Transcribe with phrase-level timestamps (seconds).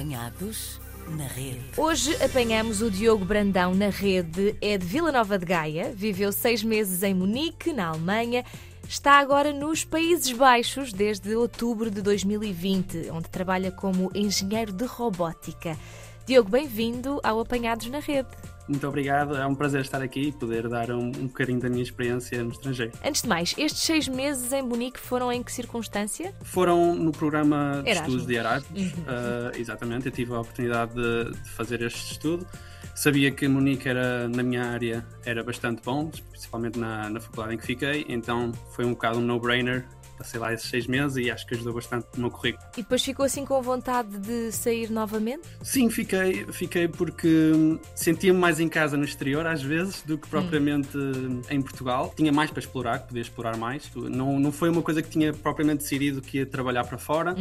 [0.00, 1.60] Apanhados na rede.
[1.76, 4.56] Hoje apanhamos o Diogo Brandão na rede.
[4.58, 8.42] É de Vila Nova de Gaia, viveu seis meses em Munique, na Alemanha.
[8.88, 15.76] Está agora nos Países Baixos desde outubro de 2020, onde trabalha como engenheiro de robótica.
[16.24, 18.30] Diogo, bem-vindo ao Apanhados na Rede.
[18.70, 21.82] Muito obrigado, é um prazer estar aqui e poder dar um, um bocadinho da minha
[21.82, 22.92] experiência no estrangeiro.
[23.04, 26.32] Antes de mais, estes seis meses em Munique foram em que circunstância?
[26.44, 28.06] Foram no programa de Erasmus.
[28.08, 28.86] estudos de Erasmus, Uhum.
[28.86, 32.46] uh, exatamente, eu tive a oportunidade de, de fazer este estudo.
[32.94, 37.58] Sabia que Munique era, na minha área, era bastante bom, principalmente na, na faculdade em
[37.58, 39.84] que fiquei, então foi um bocado um no-brainer.
[40.20, 42.62] Passei lá esses seis meses e acho que ajudou bastante no meu currículo.
[42.76, 45.48] E depois ficou assim com vontade de sair novamente?
[45.62, 50.28] Sim, fiquei, fiquei porque hum, sentia-me mais em casa no exterior às vezes do que
[50.28, 52.12] propriamente hum, em Portugal.
[52.14, 53.90] Tinha mais para explorar, podia explorar mais.
[53.94, 57.34] Não, não foi uma coisa que tinha propriamente decidido que ia trabalhar para fora,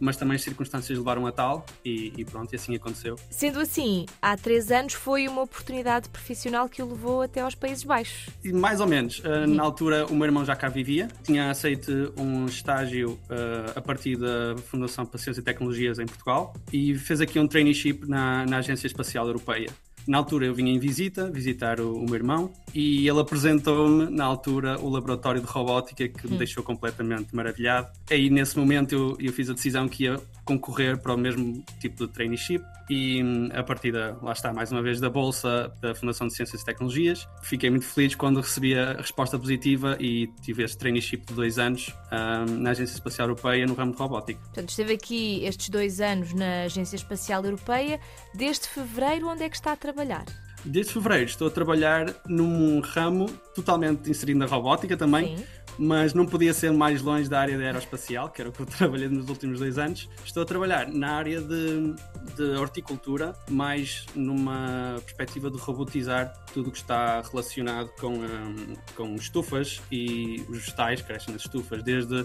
[0.00, 3.14] mas também as circunstâncias levaram a tal e, e pronto, e assim aconteceu.
[3.30, 7.84] Sendo assim, há três anos foi uma oportunidade profissional que o levou até aos Países
[7.84, 8.28] Baixos.
[8.42, 9.20] E mais ou menos.
[9.20, 11.06] Uh, Na altura, o meu irmão já cá vivia.
[11.22, 16.54] Tinha aceito um estágio uh, a partir da Fundação para Ciência e Tecnologias em Portugal
[16.72, 19.70] e fez aqui um traineeship na, na Agência Espacial Europeia.
[20.06, 24.24] Na altura eu vinha em visita, visitar o, o meu irmão, e ele apresentou-me, na
[24.24, 27.88] altura, o laboratório de robótica que me deixou completamente maravilhado.
[28.10, 32.06] Aí, nesse momento, eu, eu fiz a decisão que ia concorrer para o mesmo tipo
[32.06, 35.94] de traineeship e hum, a partir da, lá está, mais uma vez, da Bolsa da
[35.94, 37.26] Fundação de Ciências e Tecnologias.
[37.42, 41.94] Fiquei muito feliz quando recebi a resposta positiva e tive este traineeship de dois anos
[42.12, 44.40] hum, na Agência Espacial Europeia no ramo de robótica.
[44.40, 47.98] Portanto, esteve aqui estes dois anos na Agência Espacial Europeia.
[48.34, 50.24] Desde fevereiro, onde é que está a trabalhar?
[50.64, 55.44] Desde fevereiro estou a trabalhar num ramo totalmente inserido na robótica também, Sim.
[55.78, 58.66] Mas não podia ser mais longe da área da aeroespacial, que era o que eu
[58.78, 60.08] trabalhei nos últimos dois anos.
[60.24, 61.94] Estou a trabalhar na área de,
[62.36, 69.14] de horticultura, mais numa perspectiva de robotizar tudo o que está relacionado com, hum, com
[69.14, 72.24] estufas e os vegetais que crescem nas estufas, desde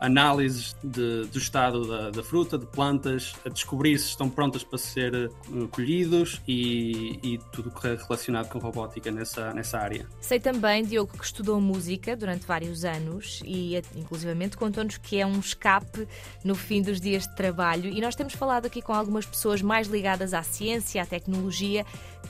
[0.00, 4.78] análises de- do estado da, da fruta, de plantas, a descobrir se estão prontas para
[4.78, 5.28] ser eh,
[5.70, 10.06] colhidos e, e tudo que é relacionado com robótica nessa, nessa área.
[10.20, 15.26] Sei também, Diogo, que estudou música durante vários anos e, eh, inclusivamente, contou-nos que é
[15.26, 16.08] um escape
[16.42, 17.90] no fim dos dias de trabalho.
[17.90, 21.84] E nós temos falado aqui com algumas pessoas mais ligadas à ciência, à tecnologia,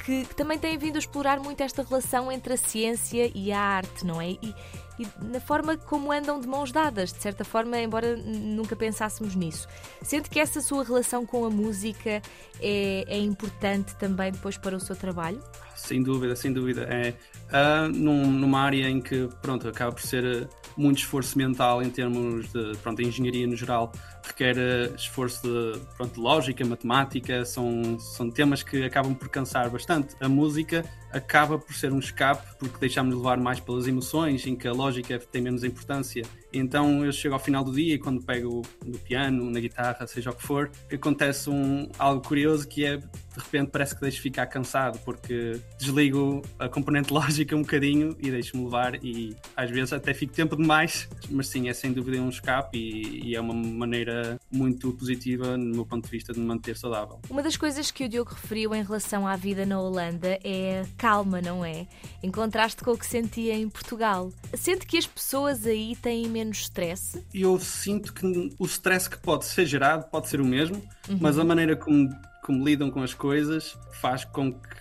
[0.05, 3.61] que, que também têm vindo a explorar muito esta relação entre a ciência e a
[3.61, 4.31] arte, não é?
[4.31, 4.55] E,
[4.99, 9.67] e na forma como andam de mãos dadas, de certa forma, embora nunca pensássemos nisso.
[10.03, 12.21] Sente que essa sua relação com a música
[12.61, 15.43] é, é importante também depois para o seu trabalho?
[15.75, 16.83] Sem dúvida, sem dúvida.
[16.83, 17.15] É
[17.53, 21.89] ah, num- numa área em que pronto, acaba por ser ah, muito esforço mental em
[21.89, 23.93] termos de pronto, engenharia no geral,
[24.31, 29.69] requer ah, esforço de, pronto, de lógica, matemática, são, são temas que acabam por cansar
[29.71, 30.15] bastante.
[30.21, 34.69] A música acaba por ser um escape porque deixamos levar mais pelas emoções, em que
[34.69, 36.23] a lógica tem menos importância.
[36.53, 40.31] Então eu chego ao final do dia e quando pego no piano, na guitarra, seja
[40.31, 44.47] o que for, acontece um, algo curioso que é de repente parece que deixo ficar
[44.47, 50.13] cansado porque desligo a componente lógica um bocadinho e deixo-me levar e às vezes até
[50.13, 54.20] fico tempo demais, mas sim, é sem dúvida um escape e, e é uma maneira
[54.51, 57.21] muito positiva no meu ponto de vista de me manter saudável.
[57.29, 61.41] Uma das coisas que o Diogo referiu em relação à vida na Holanda é calma,
[61.41, 61.87] não é?
[62.23, 64.33] Em contraste com o que sentia em Portugal.
[64.55, 67.23] Sente que as pessoas aí têm menos stress?
[67.33, 70.83] Eu sinto que o stress que pode ser gerado pode ser o mesmo,
[71.21, 72.09] mas a maneira como,
[72.43, 74.81] como lidam com as coisas faz com que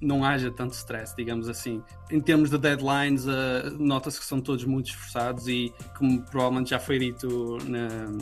[0.00, 1.82] não haja tanto stress, digamos assim.
[2.10, 6.78] Em termos de deadlines, eh, nota-se que são todos muito esforçados e, como provavelmente já
[6.78, 8.12] foi dito na,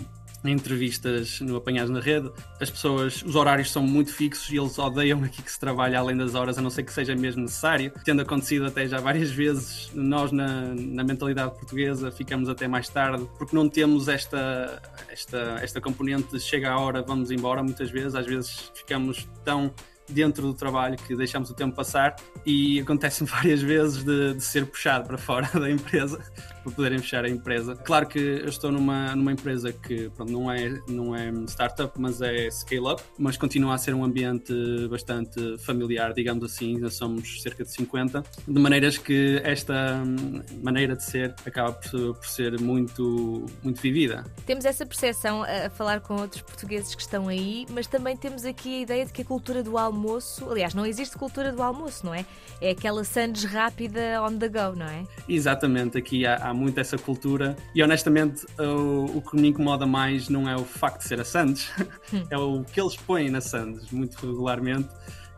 [0.45, 4.79] em entrevistas no Apanhados na Rede, as pessoas, os horários são muito fixos e eles
[4.79, 7.93] odeiam aqui que se trabalha além das horas, a não ser que seja mesmo necessário.
[8.05, 13.27] Tendo acontecido até já várias vezes, nós na, na mentalidade portuguesa ficamos até mais tarde,
[13.39, 18.15] porque não temos esta, esta, esta componente de chega a hora, vamos embora, muitas vezes,
[18.15, 19.73] às vezes ficamos tão
[20.09, 22.15] dentro do trabalho que deixamos o tempo passar
[22.45, 26.21] e acontece várias vezes de, de ser puxado para fora da empresa
[26.65, 27.77] para poderem fechar a empresa.
[27.77, 32.21] Claro que eu estou numa, numa empresa que pronto, não, é, não é startup, mas
[32.21, 34.53] é scale-up, mas continua a ser um ambiente
[34.89, 40.97] bastante familiar, digamos assim, nós somos cerca de 50, de maneiras que esta hum, maneira
[40.97, 44.25] de ser acaba por, por ser muito, muito vivida.
[44.45, 48.79] Temos essa percepção a falar com outros portugueses que estão aí, mas também temos aqui
[48.79, 50.51] a ideia de que a cultura dual almoço.
[50.51, 52.25] Aliás, não existe cultura do almoço, não é?
[52.61, 55.05] É aquela sandes rápida on the go, não é?
[55.29, 60.29] Exatamente, aqui há, há muito essa cultura e honestamente o, o, que me incomoda mais
[60.29, 61.71] não é o facto de ser a sandes,
[62.13, 62.25] hum.
[62.31, 64.89] é o que eles põem na sandes muito regularmente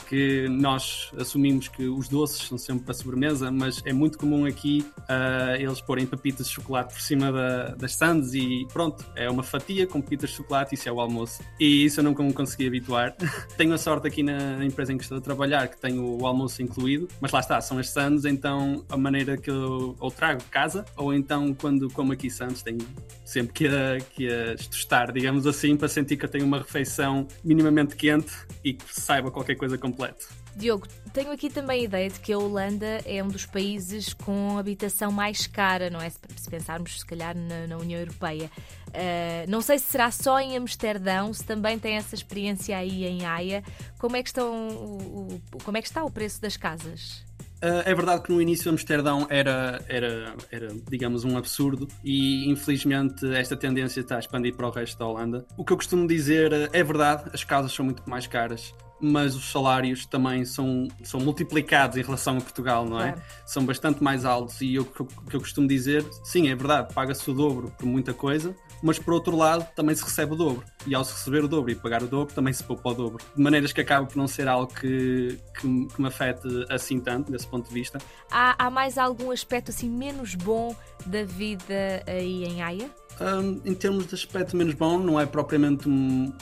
[0.09, 4.85] que nós assumimos que os doces são sempre para sobremesa, mas é muito comum aqui
[5.01, 9.43] uh, eles porem papitas de chocolate por cima da, das sandes e pronto, é uma
[9.43, 11.43] fatia com papitas de chocolate isso é o almoço.
[11.59, 13.15] E isso eu nunca me consegui habituar.
[13.57, 16.63] tenho a sorte aqui na empresa em que estou a trabalhar que tenho o almoço
[16.63, 20.47] incluído, mas lá está, são as sandes, então a maneira que eu ou trago de
[20.47, 22.79] casa, ou então quando como aqui sandes tenho
[23.25, 27.27] sempre que a, que a tostar, digamos assim, para sentir que eu tenho uma refeição
[27.45, 28.33] minimamente quente
[28.65, 30.29] e que saiba qualquer coisa com completo.
[30.55, 34.59] Diogo, tenho aqui também a ideia de que a Holanda é um dos países com
[34.59, 36.09] habitação mais cara, não é?
[36.09, 38.51] Se pensarmos, se calhar, na, na União Europeia.
[38.89, 43.27] Uh, não sei se será só em Amsterdão, se também tem essa experiência aí em
[43.27, 43.63] Haia.
[43.99, 47.25] Como é que, estão, o, o, como é que está o preço das casas?
[47.57, 53.27] Uh, é verdade que no início Amsterdão era, era, era, digamos, um absurdo e infelizmente
[53.35, 55.45] esta tendência está a expandir para o resto da Holanda.
[55.57, 59.51] O que eu costumo dizer é verdade, as casas são muito mais caras, mas os
[59.51, 63.13] salários também são, são multiplicados em relação a Portugal, não é?
[63.13, 63.27] Claro.
[63.45, 67.31] São bastante mais altos e o que, que eu costumo dizer, sim, é verdade, paga-se
[67.31, 70.65] o dobro por muita coisa, mas por outro lado também se recebe o dobro.
[70.87, 73.25] E ao se receber o dobro e pagar o dobro, também se poupa o dobro.
[73.35, 77.31] De maneiras que acaba por não ser algo que, que, que me afete assim tanto,
[77.31, 77.99] desse ponto de vista.
[78.31, 82.91] Há, há mais algum aspecto assim menos bom da vida aí em Haia?
[83.21, 86.33] Um, em termos de aspecto menos bom, não é propriamente um,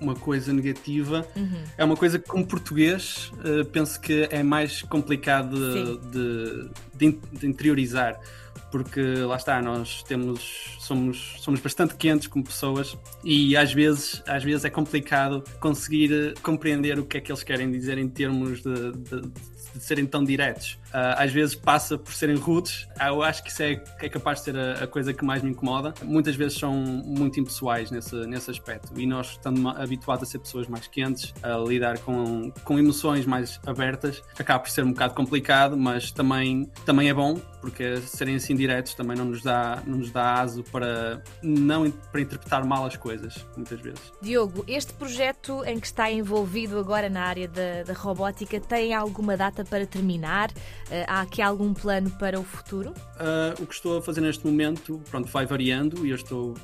[0.00, 1.26] uma coisa negativa.
[1.36, 1.64] Uhum.
[1.76, 5.56] É uma coisa que, como português, uh, penso que é mais complicado
[6.10, 8.18] de, de, de, interiorizar.
[8.70, 14.42] Porque lá está, nós temos, somos, somos bastante quentes como pessoas e às vezes, às
[14.42, 18.62] vezes é complicado conseguir eh, compreender o que é que eles querem dizer em termos
[18.62, 19.30] de, de
[19.74, 20.78] de serem tão diretos.
[20.92, 22.86] Uh, às vezes passa por serem rudes.
[23.00, 25.42] Uh, eu acho que isso é, é capaz de ser a, a, coisa que mais
[25.42, 25.94] me incomoda.
[26.02, 28.92] Muitas vezes são muito impessoais nesse, nesse aspecto.
[28.98, 33.58] E nós, estando habituados a ser pessoas mais quentes, a lidar com, com emoções mais
[33.66, 38.54] abertas, acaba por ser um bocado complicado, mas também, também é bom, porque serem assim
[38.54, 42.96] diretos também não nos dá, não nos dá aso para, não, para interpretar mal as
[42.96, 44.12] coisas, muitas vezes.
[44.20, 49.36] Diogo, este projeto em que está envolvido agora na área da, da robótica tem alguma
[49.36, 50.50] data para terminar?
[50.88, 52.90] Uh, há aqui algum plano para o futuro?
[52.90, 56.54] Uh, o que estou a fazer neste momento, pronto, vai variando e eu estou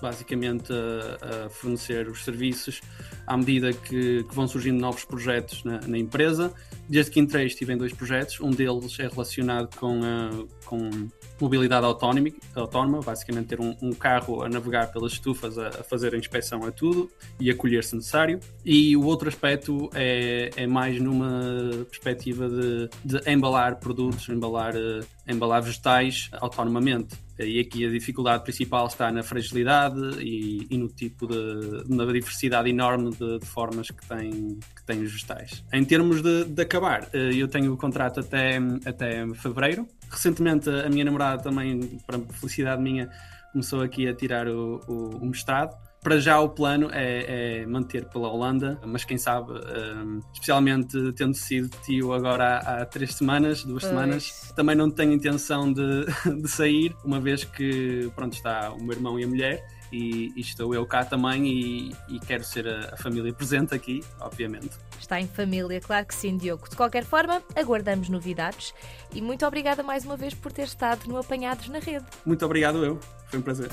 [0.00, 2.80] basicamente a, a fornecer os serviços
[3.26, 6.52] à medida que, que vão surgindo novos projetos na, na, empresa.
[6.88, 11.08] Desde que entrei estive em dois projetos, um deles é relacionado com, a, com
[11.38, 16.14] mobilidade autónoma, autónoma basicamente ter um, um, carro a navegar pelas estufas, a, a, fazer
[16.14, 18.40] a inspeção a tudo e a colher se necessário.
[18.64, 25.04] E o outro aspecto é, é mais numa perspectiva de, de embalar produtos, embalar, uh,
[25.26, 27.27] embalar vegetais autonomamente.
[27.38, 31.84] E aqui a dificuldade principal está na fragilidade e, e no tipo de.
[31.88, 35.64] na diversidade enorme de, de, formas que tem, que tem os vegetais.
[35.72, 40.88] Em termos de, de acabar, uh, eu tenho o contrato até, até fevereiro Recentemente a
[40.88, 43.10] minha namorada também, para felicidade minha,
[43.52, 45.76] começou aqui a tirar o, o, o mestrado.
[46.02, 51.34] Para já o plano é, é, manter pela Holanda, mas quem sabe, um, especialmente tendo
[51.34, 53.92] sido tio agora há, há três semanas, duas pois.
[53.92, 56.06] semanas, também não tenho intenção de,
[56.40, 60.40] de sair, uma vez que pronto está o meu irmão e a mulher e, e
[60.40, 64.70] estou eu cá também e, e quero ser a, a, família presente aqui, obviamente.
[64.98, 66.68] Está em família, claro que sim, Diogo.
[66.68, 68.74] De qualquer forma, aguardamos novidades
[69.12, 72.04] e muito obrigada mais uma vez por ter estado no Apanhados na Rede.
[72.24, 73.70] Muito obrigado eu, foi um prazer.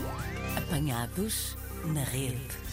[0.55, 1.57] Apanhados
[1.93, 2.64] na Rede.